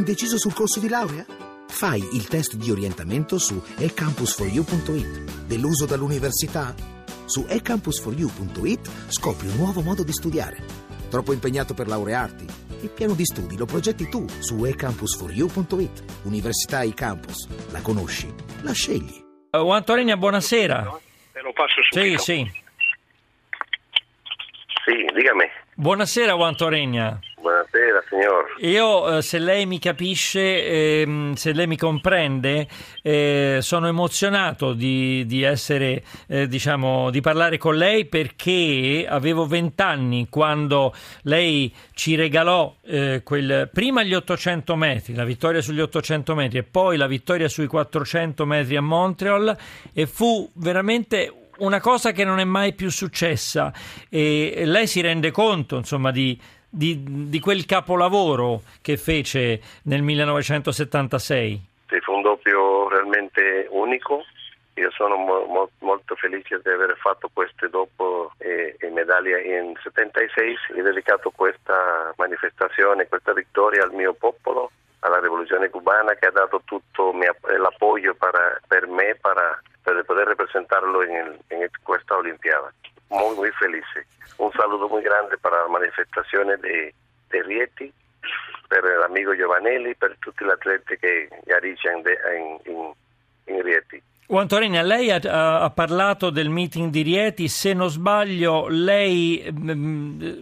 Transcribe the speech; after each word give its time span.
Indeciso 0.00 0.38
sul 0.38 0.54
corso 0.54 0.80
di 0.80 0.88
laurea? 0.88 1.26
Fai 1.68 2.00
il 2.14 2.26
test 2.26 2.54
di 2.54 2.70
orientamento 2.70 3.36
su 3.38 3.62
ecampus4u.it. 3.76 5.44
Deluso 5.44 5.84
dall'università? 5.84 6.74
Su 7.26 7.42
ecampus4u.it 7.46 8.90
scopri 9.08 9.48
un 9.48 9.56
nuovo 9.56 9.82
modo 9.82 10.02
di 10.02 10.12
studiare. 10.12 10.64
Troppo 11.10 11.34
impegnato 11.34 11.74
per 11.74 11.86
laurearti? 11.86 12.46
Il 12.80 12.88
piano 12.88 13.12
di 13.12 13.26
studi 13.26 13.58
lo 13.58 13.66
progetti 13.66 14.08
tu 14.08 14.24
su 14.38 14.54
ecampus4u.it. 14.64 16.02
Università 16.22 16.80
e-campus. 16.80 17.46
La 17.70 17.82
conosci? 17.82 18.32
La 18.62 18.72
scegli. 18.72 19.22
Uh, 19.50 19.68
Antonina, 19.70 20.16
buonasera. 20.16 20.98
Te 21.32 21.40
lo 21.42 21.52
passo 21.52 21.82
Sì, 21.90 21.98
subito. 22.00 22.22
sì. 22.22 22.50
Sì, 24.86 24.92
dígame. 25.14 25.50
Buonasera, 25.74 26.32
Antonina. 26.42 27.20
Buonasera, 27.80 28.04
signor. 28.10 28.54
Io, 28.58 29.16
eh, 29.16 29.22
se 29.22 29.38
lei 29.38 29.64
mi 29.64 29.78
capisce, 29.78 31.00
ehm, 31.00 31.32
se 31.32 31.52
lei 31.52 31.66
mi 31.66 31.78
comprende, 31.78 32.68
eh, 33.00 33.58
sono 33.62 33.88
emozionato 33.88 34.74
di, 34.74 35.24
di 35.24 35.42
essere, 35.42 36.02
eh, 36.28 36.46
diciamo, 36.46 37.08
di 37.08 37.22
parlare 37.22 37.56
con 37.56 37.76
lei 37.76 38.04
perché 38.04 39.06
avevo 39.08 39.46
vent'anni 39.46 40.28
quando 40.28 40.94
lei 41.22 41.74
ci 41.94 42.16
regalò 42.16 42.74
quel, 43.22 43.70
prima 43.72 44.02
gli 44.02 44.14
800 44.14 44.76
metri, 44.76 45.14
la 45.14 45.24
vittoria 45.24 45.60
sugli 45.60 45.80
800 45.80 46.34
metri 46.34 46.58
e 46.58 46.62
poi 46.64 46.96
la 46.96 47.06
vittoria 47.06 47.48
sui 47.48 47.66
400 47.66 48.44
metri 48.44 48.76
a 48.76 48.82
Montreal 48.82 49.56
e 49.92 50.06
fu 50.06 50.50
veramente 50.54 51.32
una 51.58 51.80
cosa 51.80 52.12
che 52.12 52.24
non 52.24 52.40
è 52.40 52.44
mai 52.44 52.74
più 52.74 52.90
successa 52.90 53.72
e 54.08 54.62
lei 54.64 54.86
si 54.86 55.00
rende 55.00 55.30
conto, 55.30 55.76
insomma, 55.76 56.10
di, 56.10 56.38
di, 56.70 57.28
di 57.28 57.40
quel 57.40 57.66
capolavoro 57.66 58.62
che 58.80 58.96
fece 58.96 59.60
nel 59.84 60.02
1976. 60.02 61.68
Sì, 61.88 62.00
fu 62.00 62.12
un 62.12 62.22
doppio 62.22 62.88
realmente 62.88 63.66
unico. 63.70 64.24
Io 64.74 64.90
sono 64.92 65.16
mo- 65.16 65.44
mo- 65.46 65.70
molto 65.80 66.14
felice 66.14 66.60
di 66.62 66.70
aver 66.70 66.96
fatto 66.96 67.28
queste 67.32 67.68
dopo 67.68 68.32
eh, 68.38 68.76
medaglie 68.92 69.42
in 69.42 69.74
76 69.82 70.54
e 70.76 70.82
dedicato 70.82 71.30
questa 71.34 72.14
manifestazione, 72.16 73.08
questa 73.08 73.32
vittoria 73.32 73.82
al 73.82 73.92
mio 73.92 74.14
popolo, 74.14 74.70
alla 75.00 75.20
rivoluzione 75.20 75.68
cubana 75.68 76.14
che 76.14 76.26
ha 76.26 76.30
dato 76.30 76.62
tutto 76.64 77.12
l'appoggio 77.58 78.14
para- 78.14 78.58
per 78.66 78.86
me 78.86 79.16
para, 79.20 79.60
per 79.82 80.02
poter 80.04 80.28
rappresentarlo 80.28 81.02
in, 81.04 81.36
in 81.48 81.66
questa 81.82 82.16
Olimpiada. 82.16 82.72
Muy, 83.10 83.34
muy 83.36 83.50
felice. 83.52 84.06
Un 84.38 84.52
saludo 84.52 84.88
muy 84.88 85.02
grande 85.02 85.36
para 85.38 85.62
la 85.62 85.68
manifestazione 85.68 86.56
di, 86.56 86.92
di 87.30 87.42
Rieti, 87.42 87.92
per 88.68 88.84
l'amico 88.84 89.36
Giovanelli, 89.36 89.94
per 89.96 90.16
tutti 90.20 90.44
gli 90.44 90.48
atleti 90.50 90.96
che 90.96 91.28
gareggiano 91.44 92.02
de- 92.02 92.18
in, 92.36 92.72
in, 92.72 92.92
in 93.46 93.62
Rieti. 93.62 94.02
Antonina, 94.38 94.82
lei 94.82 95.10
ha, 95.10 95.18
ha- 95.62 95.70
parlato 95.70 96.30
del 96.30 96.48
meeting 96.48 96.90
di 96.90 97.02
Rieti, 97.02 97.48
se 97.48 97.72
non 97.72 97.90
sbaglio 97.90 98.66
lei 98.68 99.44
mm, 99.50 100.32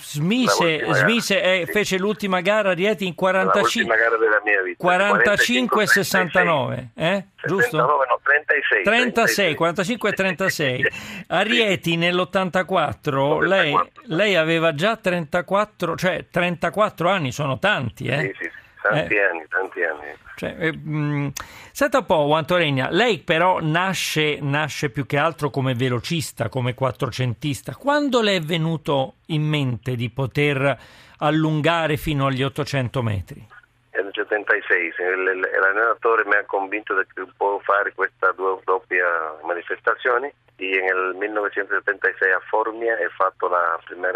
smise, 0.00 0.80
La 0.80 0.86
ultima 0.86 0.94
smise 0.94 1.40
gara, 1.40 1.52
e 1.52 1.62
sì. 1.66 1.72
fece 1.72 1.98
l'ultima 1.98 2.40
gara 2.40 2.70
a 2.70 2.72
Rieti 2.72 3.06
in 3.06 3.14
45, 3.14 3.82
L'ultima 3.82 3.96
gara 3.96 4.16
della 4.16 4.40
mia 4.44 4.62
vita. 4.62 4.76
45 4.78 5.82
e 5.82 5.86
36. 5.86 6.04
69, 6.04 6.88
eh? 6.94 7.24
giusto? 7.46 7.62
69, 7.62 8.06
no, 8.08 8.20
36. 8.22 8.82
36, 8.84 9.54
45 9.54 10.08
e 10.08 10.12
36. 10.12 10.86
A 11.28 11.40
Rieti 11.40 11.96
nell'84 11.96 13.40
lei, 13.40 13.72
84. 13.72 14.02
lei 14.14 14.36
aveva 14.36 14.74
già 14.74 14.96
34, 14.96 15.96
cioè 15.96 16.26
34 16.30 17.08
anni, 17.10 17.32
sono 17.32 17.58
tanti, 17.58 18.06
eh? 18.06 18.20
Sì, 18.20 18.44
sì, 18.44 18.50
tanti 18.82 19.14
Eh. 19.14 19.22
anni, 19.22 19.44
tanti 19.48 19.82
anni. 19.82 20.14
Cioè, 20.36 20.56
eh, 20.58 20.72
mh, 20.76 21.32
senta 21.72 21.98
un 21.98 22.06
po', 22.06 22.32
Antoregna, 22.34 22.88
lei 22.90 23.18
però 23.18 23.58
nasce, 23.60 24.38
nasce 24.40 24.90
più 24.90 25.06
che 25.06 25.16
altro 25.18 25.50
come 25.50 25.74
velocista, 25.74 26.48
come 26.48 26.74
quattrocentista. 26.74 27.74
Quando 27.76 28.20
le 28.20 28.36
è 28.36 28.40
venuto 28.40 29.14
in 29.26 29.42
mente 29.42 29.94
di 29.94 30.10
poter 30.10 30.78
allungare 31.18 31.96
fino 31.96 32.26
agli 32.26 32.42
800 32.42 33.02
metri? 33.02 33.46
Nel 33.94 34.10
76 34.12 34.86
il- 34.86 34.92
il- 35.36 35.60
l'allenatore 35.60 36.24
mi 36.24 36.34
ha 36.34 36.44
convinto 36.46 36.94
di 36.96 37.06
che 37.14 37.24
può 37.36 37.58
fare 37.62 37.92
questa 37.94 38.32
due- 38.32 38.58
doppia 38.64 39.04
manifestazione 39.44 40.32
e 40.56 40.80
nel 40.80 41.14
1976 41.18 42.32
a 42.32 42.40
Formia 42.48 42.94
ho 42.94 43.08
fatto 43.16 43.48
la 43.48 43.78
prima 43.84 44.08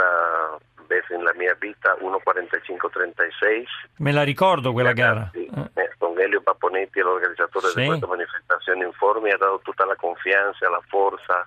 vez 0.86 1.04
nella 1.10 1.32
mia 1.36 1.54
vita 1.58 1.96
1.45.36 2.00 3.64
Me 3.98 4.12
la 4.12 4.22
ricordo 4.22 4.72
quella 4.72 4.92
gara. 4.92 5.30
Eh. 5.32 5.90
con 5.98 6.18
Elio 6.18 6.40
Paponetti, 6.42 7.00
l'organizzatore 7.00 7.68
Sì. 7.68 7.80
di 7.80 7.86
questa 7.86 8.06
manifestazione 8.06 8.84
in 8.84 8.92
Formia, 8.92 9.34
ha 9.34 9.38
dato 9.38 9.60
tutta 9.62 9.84
la 9.84 9.96
confianza, 9.96 10.68
la 10.68 10.82
forza 10.88 11.46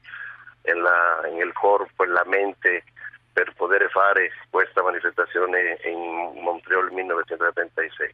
nel 0.63 1.53
corpo 1.53 2.03
e 2.03 2.07
la 2.07 2.23
mente 2.25 2.83
per 3.39 3.53
poter 3.55 3.87
fare 3.89 4.31
questa 4.49 4.83
manifestazione 4.83 5.79
in 5.85 6.41
Montreal 6.43 6.91
1976. 6.91 8.13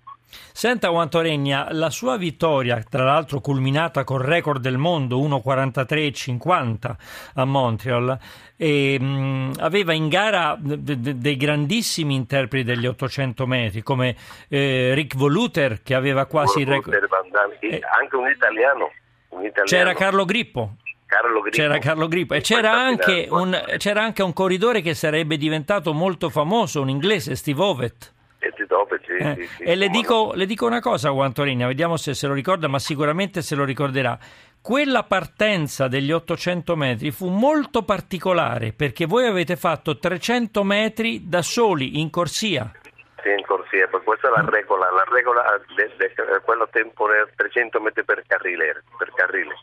Senta, 0.53 0.89
Antoregna, 0.89 1.69
la 1.71 1.89
sua 1.89 2.15
vittoria, 2.17 2.83
tra 2.87 3.03
l'altro 3.05 3.39
culminata 3.39 4.03
col 4.03 4.21
record 4.21 4.61
del 4.61 4.77
mondo 4.77 5.17
1.43.50 5.17 6.95
a 7.35 7.45
Montreal, 7.45 8.19
e, 8.55 8.99
mh, 8.99 9.53
aveva 9.59 9.93
in 9.93 10.09
gara 10.09 10.55
de- 10.59 10.99
de- 11.01 11.17
dei 11.17 11.37
grandissimi 11.37 12.13
interpreti 12.13 12.65
degli 12.65 12.85
800 12.85 13.47
metri, 13.47 13.81
come 13.81 14.15
eh, 14.47 14.91
Rick 14.93 15.17
Voluter, 15.17 15.81
che 15.81 15.95
aveva 15.95 16.25
quasi 16.27 16.59
il 16.61 16.67
record. 16.67 16.93
Eh. 16.93 17.81
anche 17.99 18.15
un 18.15 18.29
italiano, 18.29 18.91
un 19.29 19.43
italiano, 19.43 19.65
C'era 19.65 19.93
Carlo 19.93 20.23
Grippo. 20.23 20.75
Carlo 21.05 21.41
Grippo. 21.41 21.55
C'era 21.55 21.77
Carlo 21.77 22.07
Grippo 22.07 22.33
e 22.33 22.41
c'era 22.41 22.71
anche, 22.71 23.27
un, 23.29 23.63
c'era 23.77 24.01
anche 24.01 24.23
un 24.23 24.33
corridore 24.33 24.81
che 24.81 24.93
sarebbe 24.93 25.37
diventato 25.37 25.93
molto 25.93 26.29
famoso, 26.29 26.81
un 26.81 26.89
inglese, 26.89 27.35
Steve 27.35 27.61
Ovett. 27.61 28.13
E 28.39 28.53
dopo, 28.67 28.95
sì, 29.03 29.11
Eh, 29.13 29.35
sì, 29.35 29.47
sì, 29.57 29.63
e 29.63 29.75
le 29.75 29.89
dico, 29.89 30.33
le 30.33 30.45
dico 30.45 30.65
una 30.65 30.79
cosa, 30.79 31.09
Guantorina, 31.09 31.67
vediamo 31.67 31.97
se 31.97 32.13
se 32.13 32.27
lo 32.27 32.33
ricorda, 32.33 32.67
ma 32.67 32.79
sicuramente 32.79 33.41
se 33.41 33.55
lo 33.55 33.63
ricorderà. 33.63 34.17
Quella 34.61 35.03
partenza 35.03 35.87
degli 35.87 36.11
800 36.11 36.75
metri 36.75 37.11
fu 37.11 37.29
molto 37.29 37.83
particolare 37.83 38.73
perché 38.73 39.05
voi 39.05 39.27
avete 39.27 39.55
fatto 39.55 39.99
300 39.99 40.63
metri 40.63 41.27
da 41.29 41.43
soli 41.43 41.99
in 41.99 42.09
corsia. 42.09 42.71
Sì, 43.21 43.29
in 43.29 43.45
corsia, 43.45 43.87
questa 43.87 44.27
è 44.27 44.31
la 44.31 44.45
regola. 44.49 44.91
La 44.91 45.05
regola 45.07 45.43
de, 45.75 45.91
de 45.97 46.41
quello 46.43 46.67
tempo 46.71 47.11
era 47.11 47.27
300 47.35 47.79
metri 47.79 48.03
per 48.03 48.23
carrile, 48.27 48.83
per 48.97 49.11
carrile. 49.13 49.55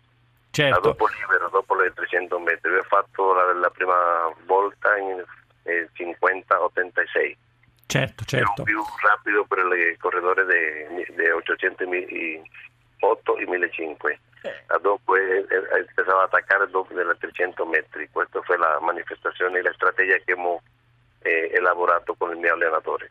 Certo, 0.52 0.80
dopo 0.80 1.06
libero, 1.06 1.48
dopo 1.48 1.74
le 1.76 1.90
300 1.94 2.38
metri. 2.38 2.76
Ho 2.76 2.82
fatto 2.82 3.32
la, 3.32 3.54
la 3.54 3.70
prima 3.70 4.30
volta 4.44 4.94
in 4.98 5.24
eh, 5.62 5.88
50-86. 5.96 7.36
certo, 7.86 8.24
Ero 8.36 8.46
certo. 8.46 8.62
più 8.62 8.82
rapido 9.02 9.46
per 9.46 9.60
i 9.60 9.96
corridori 9.96 10.44
di 11.08 11.28
800 11.30 11.84
e 11.84 12.42
8 13.00 13.36
e 13.36 13.46
1500. 13.46 14.08
A 14.66 14.78
dopo 14.78 15.16
eh, 15.16 15.46
eh, 15.48 15.78
empezaba 15.78 16.20
a 16.20 16.24
attaccare 16.24 16.69
dopo 16.69 16.92
delle 16.92 17.16
300 17.19 17.64
metri. 17.64 18.10
Questa 18.12 18.42
fu 18.42 18.52
la 18.52 18.78
manifestazione 18.82 19.58
e 19.58 19.62
la 19.62 19.72
strategia 19.72 20.16
che 20.16 20.32
abbiamo 20.32 20.60
eh, 21.22 21.50
elaborato 21.54 22.14
con 22.14 22.30
il 22.30 22.36
mio 22.36 22.52
allenatore. 22.52 23.08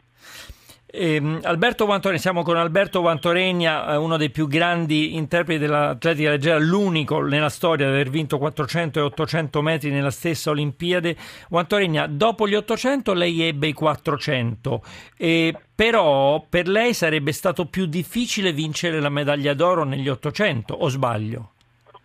Ehm, 0.94 1.40
Alberto 1.44 1.86
Guantoregna, 1.86 2.20
siamo 2.20 2.44
con 2.44 2.58
Alberto 2.58 3.00
Guantoregna, 3.00 3.94
eh, 3.94 3.96
uno 3.96 4.18
dei 4.18 4.30
più 4.30 4.48
grandi 4.48 5.16
interpreti 5.16 5.60
dell'atletica 5.60 6.32
leggera, 6.32 6.60
l'unico 6.60 7.22
nella 7.22 7.48
storia 7.48 7.88
ad 7.88 7.94
aver 7.94 8.10
vinto 8.10 8.38
400 8.38 9.00
e 9.00 9.02
800 9.04 9.62
metri 9.62 9.90
nella 9.90 10.12
stessa 10.12 10.50
Olimpiade. 10.50 11.16
Guantoregna, 11.48 12.08
dopo 12.08 12.46
gli 12.46 12.56
800 12.56 13.14
lei 13.14 13.42
ebbe 13.42 13.68
i 13.68 13.74
400, 13.74 14.84
e 15.16 15.56
però 15.74 16.44
per 16.50 16.68
lei 16.68 16.94
sarebbe 16.94 17.32
stato 17.32 17.68
più 17.68 17.86
difficile 17.86 18.52
vincere 18.52 19.00
la 19.00 19.10
medaglia 19.10 19.54
d'oro 19.54 19.86
negli 19.86 20.10
800, 20.10 20.74
o 20.74 20.90
sbaglio? 20.90 21.52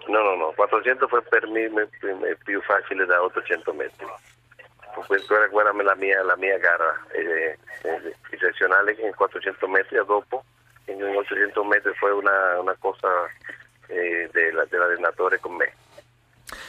No, 0.07 0.23
no, 0.23 0.37
no, 0.37 0.53
400 0.55 1.09
fue 1.09 1.23
per 1.23 1.49
me 1.49 1.69
me- 1.69 1.89
più 2.45 2.63
facile 2.63 3.05
da 3.05 3.21
800 3.21 3.73
metri. 3.73 4.07
Questa 5.05 5.35
era 5.35 5.49
quella 5.49 5.73
la 5.73 5.95
mia, 5.95 6.23
la 6.23 6.37
mia 6.37 6.59
gara 6.59 6.97
eh, 7.13 7.59
eh, 7.83 8.15
eccezionale 8.31 8.93
in 8.93 9.15
400 9.15 9.69
metri 9.69 9.99
a 9.99 10.03
dopo. 10.03 10.45
In 10.87 11.03
800 11.03 11.65
metri 11.65 11.93
fu 11.95 12.07
una, 12.07 12.61
una 12.61 12.77
cosa 12.79 13.09
eh, 13.89 14.29
della- 14.33 14.65
dell'allenatore 14.65 15.39
con 15.41 15.55
me. 15.55 15.73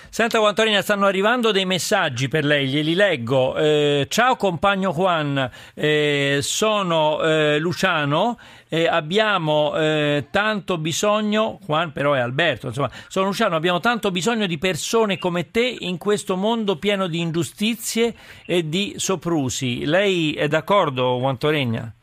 Senta 0.09 0.39
Guantorina, 0.39 0.81
stanno 0.81 1.05
arrivando 1.05 1.51
dei 1.51 1.65
messaggi 1.65 2.27
per 2.27 2.45
lei, 2.45 2.67
glieli 2.67 2.95
leggo. 2.95 3.55
Eh, 3.55 4.07
ciao 4.09 4.35
compagno 4.37 4.91
Juan, 4.91 5.51
eh, 5.75 6.39
sono 6.41 7.21
eh, 7.21 7.59
Luciano, 7.59 8.39
eh, 8.69 8.87
abbiamo 8.87 9.75
eh, 9.75 10.27
tanto 10.31 10.77
bisogno, 10.77 11.59
Juan 11.65 11.91
però 11.91 12.13
è 12.13 12.19
Alberto, 12.19 12.67
insomma, 12.67 12.89
sono 13.09 13.27
Luciano, 13.27 13.57
abbiamo 13.57 13.79
tanto 13.79 14.09
bisogno 14.09 14.47
di 14.47 14.57
persone 14.57 15.19
come 15.19 15.51
te 15.51 15.75
in 15.79 15.97
questo 15.97 16.35
mondo 16.35 16.77
pieno 16.77 17.07
di 17.07 17.19
ingiustizie 17.19 18.15
e 18.45 18.67
di 18.67 18.95
soprusi. 18.97 19.85
Lei 19.85 20.33
è 20.33 20.47
d'accordo, 20.47 21.19
Guantoregna? 21.19 21.93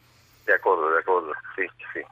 D'accordo, 0.44 0.90
d'accordo. 0.90 1.32
sì, 1.56 1.68
sì. 1.92 2.04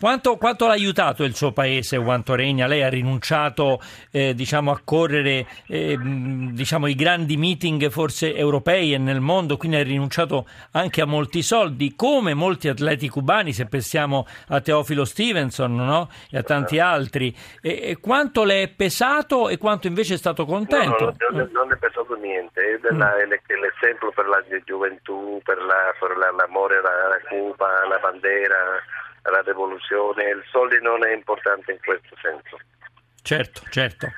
Quanto, 0.00 0.38
quanto, 0.38 0.66
l'ha 0.66 0.72
aiutato 0.72 1.24
il 1.24 1.34
suo 1.34 1.52
paese, 1.52 1.98
Quanto 1.98 2.34
Regna? 2.34 2.66
Lei 2.66 2.82
ha 2.82 2.88
rinunciato 2.88 3.78
eh, 4.10 4.32
diciamo, 4.34 4.70
a 4.70 4.80
correre 4.82 5.46
eh, 5.68 5.94
diciamo, 6.00 6.86
i 6.86 6.94
grandi 6.94 7.36
meeting 7.36 7.90
forse 7.90 8.34
europei 8.34 8.94
e 8.94 8.98
nel 8.98 9.20
mondo, 9.20 9.58
quindi 9.58 9.76
ha 9.76 9.82
rinunciato 9.82 10.46
anche 10.72 11.02
a 11.02 11.04
molti 11.04 11.42
soldi, 11.42 11.94
come 11.96 12.32
molti 12.32 12.68
atleti 12.68 13.10
cubani, 13.10 13.52
se 13.52 13.66
pensiamo 13.66 14.26
a 14.48 14.62
Teofilo 14.62 15.04
Stevenson 15.04 15.74
no? 15.74 16.08
e 16.30 16.38
a 16.38 16.42
tanti 16.42 16.78
altri. 16.78 17.36
E, 17.60 17.90
e 17.90 17.98
quanto 18.00 18.44
le 18.44 18.62
è 18.62 18.68
pesato 18.68 19.50
e 19.50 19.58
quanto 19.58 19.86
invece 19.86 20.14
è 20.14 20.16
stato 20.16 20.46
contento? 20.46 21.14
No, 21.30 21.38
no, 21.38 21.48
non, 21.52 21.72
è 21.72 21.76
pesato 21.76 22.14
niente, 22.14 22.80
è, 22.82 22.94
mm. 22.94 23.02
l'esempio 23.60 24.10
per 24.12 24.28
la 24.28 24.42
gioventù, 24.64 25.42
per, 25.44 25.58
la, 25.58 25.92
per 25.98 26.16
la, 26.16 26.30
l'amore 26.30 26.78
alla 26.78 27.20
Cuba, 27.28 27.86
la 27.86 27.98
bandera 27.98 28.80
la 29.22 29.42
rivoluzione, 29.44 30.24
il 30.24 30.42
soldi 30.50 30.80
non 30.80 31.04
è 31.04 31.12
importante 31.12 31.72
in 31.72 31.78
questo 31.80 32.16
senso. 32.20 32.58
Certo, 33.22 33.62
certo. 33.70 34.08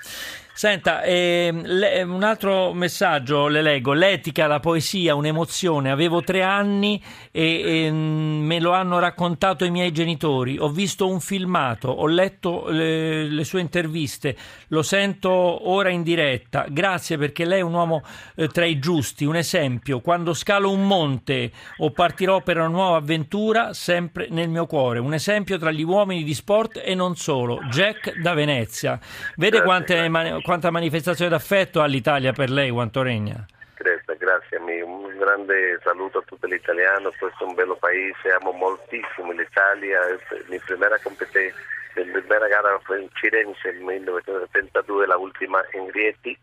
Senta, 0.54 1.00
eh, 1.02 1.50
le, 1.50 2.02
un 2.02 2.22
altro 2.22 2.74
messaggio 2.74 3.48
le 3.48 3.62
leggo. 3.62 3.94
L'etica, 3.94 4.46
la 4.46 4.60
poesia, 4.60 5.14
un'emozione. 5.14 5.90
Avevo 5.90 6.22
tre 6.22 6.42
anni 6.42 7.02
e, 7.30 7.86
e, 7.86 7.90
me 7.90 8.60
lo 8.60 8.72
hanno 8.72 8.98
raccontato 8.98 9.64
i 9.64 9.70
miei 9.70 9.92
genitori. 9.92 10.58
Ho 10.58 10.68
visto 10.68 11.08
un 11.08 11.20
filmato, 11.20 11.88
ho 11.88 12.06
letto 12.06 12.68
le, 12.68 13.24
le, 13.24 13.44
sue 13.44 13.60
interviste, 13.60 14.36
lo 14.68 14.82
sento 14.82 15.30
ora 15.30 15.88
in 15.88 16.02
diretta. 16.02 16.66
Grazie 16.68 17.16
perché 17.16 17.46
lei 17.46 17.60
è 17.60 17.62
un 17.62 17.72
uomo 17.72 18.02
eh, 18.34 18.48
tra 18.48 18.66
i 18.66 18.78
giusti, 18.78 19.24
un 19.24 19.36
esempio. 19.36 20.00
Quando 20.00 20.34
scalo 20.34 20.70
un 20.70 20.86
monte 20.86 21.50
o 21.78 21.90
partirò 21.92 22.42
per 22.42 22.58
una 22.58 22.68
nuova 22.68 22.98
avventura, 22.98 23.72
sempre 23.72 24.26
nel 24.28 24.50
mio 24.50 24.66
cuore. 24.66 24.98
Un 24.98 25.14
esempio 25.14 25.56
tra 25.56 25.70
gli 25.70 25.82
uomini 25.82 26.24
di 26.24 26.34
sport 26.34 26.82
e 26.84 26.94
non 26.94 27.16
solo. 27.16 27.58
Jack 27.70 28.20
da 28.20 28.34
Venezia. 28.34 29.00
Vede 29.36 29.62
quante 29.62 29.96
quanta 30.42 30.70
manifestazione 30.70 31.30
d'affetto 31.30 31.80
ha 31.80 31.86
l'Italia 31.86 32.32
per 32.32 32.50
lei, 32.50 32.70
Guantoregna? 32.70 33.46
Grazie, 33.74 34.16
grazie, 34.16 34.58
un 34.58 35.16
grande 35.16 35.80
saluto 35.82 36.18
a 36.18 36.22
tutti 36.26 36.46
gli 36.48 36.54
italiani, 36.54 37.04
questo 37.18 37.44
è 37.44 37.46
un 37.46 37.54
bello 37.54 37.76
paese, 37.76 38.30
amo 38.40 38.52
moltissimo 38.52 39.32
l'Italia, 39.32 40.00
la 40.08 40.58
prima 40.64 40.98
competenza, 41.02 41.56
la 41.94 42.20
prima 42.20 42.48
gara 42.48 42.80
in 42.98 43.08
Firenze 43.12 43.72
nel 43.72 43.80
1972, 43.80 45.06
la 45.06 45.16
ultima 45.16 45.60
in 45.72 45.90
Rieti, 45.90 46.38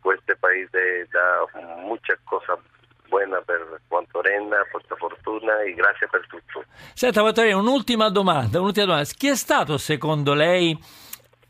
questo 0.00 0.34
paese 0.38 1.06
dà 1.10 1.46
muchas 1.82 2.18
cose 2.24 2.52
buona 3.08 3.40
per 3.40 3.80
quanto 3.88 4.20
renna, 4.20 4.66
porta 4.70 4.96
fortuna 4.96 5.62
e 5.62 5.72
grazie 5.74 6.08
per 6.08 6.26
tutto. 6.26 6.64
Senta, 6.94 7.20
Guantoregna, 7.20 7.56
un'ultima 7.56 8.10
domanda, 8.10 8.60
un'ultima 8.60 8.86
domanda. 8.86 9.08
Chi 9.16 9.28
è 9.28 9.36
stato 9.36 9.78
secondo 9.78 10.34
lei 10.34 10.76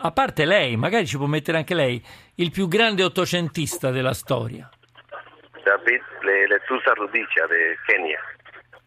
a 0.07 0.13
parte 0.13 0.45
lei, 0.45 0.77
magari 0.77 1.07
ci 1.07 1.17
può 1.17 1.25
mettere 1.25 1.57
anche 1.57 1.73
lei, 1.73 2.03
il 2.35 2.51
più 2.51 2.69
grande 2.69 3.03
ottocentista 3.03 3.91
della 3.91 4.13
storia? 4.13 4.69
David 5.65 6.03
Letusa 6.49 6.93
Rudisha 6.93 7.47
di 7.47 7.75
Kenya. 7.87 8.21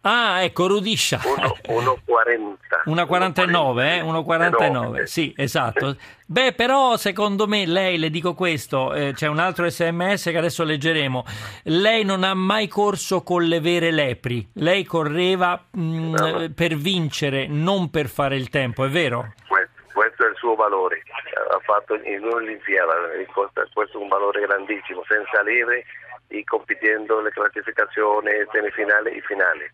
Ah, 0.02 0.42
ecco, 0.44 0.68
Rudisha. 0.68 1.18
1,40. 1.18 2.84
1,49, 2.86 3.80
eh? 3.80 4.00
1,49, 4.00 5.02
sì, 5.02 5.34
esatto. 5.36 5.96
Beh, 6.24 6.52
però 6.52 6.96
secondo 6.96 7.48
me 7.48 7.66
lei, 7.66 7.98
le 7.98 8.10
dico 8.10 8.34
questo, 8.34 8.94
eh, 8.94 9.12
c'è 9.12 9.26
un 9.26 9.40
altro 9.40 9.68
sms 9.68 10.22
che 10.22 10.38
adesso 10.38 10.62
leggeremo, 10.62 11.24
lei 11.64 12.04
non 12.04 12.22
ha 12.22 12.34
mai 12.34 12.68
corso 12.68 13.24
con 13.24 13.42
le 13.42 13.58
vere 13.60 13.90
lepri, 13.90 14.48
lei 14.54 14.84
correva 14.84 15.60
mh, 15.68 15.80
mm, 15.80 16.14
no. 16.14 16.52
per 16.54 16.76
vincere, 16.76 17.48
non 17.48 17.90
per 17.90 18.06
fare 18.06 18.36
il 18.36 18.50
tempo, 18.50 18.84
è 18.84 18.88
vero? 18.88 19.32
questo 19.98 20.24
è 20.24 20.28
il 20.28 20.36
suo 20.36 20.54
valore, 20.54 21.02
ha 21.50 21.57
fatto 21.68 21.94
in 21.96 22.24
un'Olimpiada, 22.24 22.94
questo 23.74 23.98
è 23.98 24.00
un 24.00 24.08
valore 24.08 24.40
grandissimo, 24.40 25.04
senza 25.06 25.42
leve 25.42 25.84
e 26.28 26.42
competendo 26.44 27.20
le 27.20 27.30
classificazioni, 27.30 28.30
semifinali 28.50 29.10
e 29.10 29.20
finali. 29.20 29.70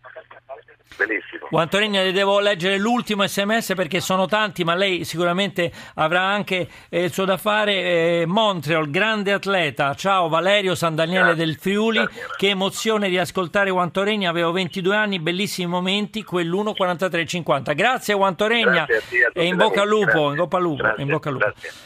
Bellissimo. 0.97 1.47
Guantorini, 1.49 1.97
le 1.97 2.11
devo 2.13 2.39
leggere 2.39 2.77
l'ultimo 2.77 3.27
sms 3.27 3.73
perché 3.75 3.99
sono 3.99 4.27
tanti, 4.27 4.63
ma 4.63 4.75
lei 4.75 5.03
sicuramente 5.03 5.69
avrà 5.95 6.21
anche 6.21 6.67
eh, 6.89 7.03
il 7.05 7.11
suo 7.11 7.25
da 7.25 7.35
fare. 7.35 7.73
Eh, 7.73 8.23
Montreal, 8.25 8.89
grande 8.89 9.33
atleta. 9.33 9.93
Ciao 9.95 10.29
Valerio 10.29 10.73
San 10.73 10.95
Daniele 10.95 11.33
grazie, 11.33 11.45
del 11.45 11.55
Friuli. 11.55 11.97
Grazie. 11.97 12.27
Che 12.37 12.47
emozione 12.47 13.09
di 13.09 13.17
ascoltare 13.17 13.71
Guantoregna. 13.71 14.29
Avevo 14.29 14.51
22 14.53 14.95
anni, 14.95 15.19
bellissimi 15.19 15.67
momenti, 15.67 16.23
quell'1.43.50. 16.23 17.75
Grazie 17.75 18.13
Guantoregna 18.13 18.85
grazie 18.85 19.31
e 19.33 19.45
in 19.45 19.57
bocca 19.57 19.81
al 19.81 19.89
lupo, 19.89 20.29
in 20.29 20.35
bocca 20.35 20.55
al 20.55 20.63
lupo, 20.63 20.93
in 20.97 21.07
bocca 21.07 21.27
al 21.27 21.33
lupo. 21.35 21.53